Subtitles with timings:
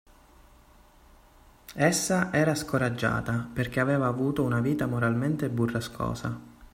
[1.75, 6.39] Essa era scoraggiata, perché aveva avuta una vita moralmente burrascosa.